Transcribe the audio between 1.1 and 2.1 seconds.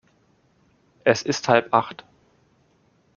ist halb acht.